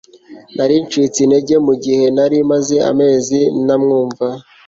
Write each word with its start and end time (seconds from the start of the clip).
Nari 0.55 0.75
ncitse 0.85 1.17
intege 1.25 1.55
mugihe 1.67 2.05
ntari 2.15 2.37
maze 2.51 2.75
amezi 2.91 3.39
ntamwumva 3.65 4.25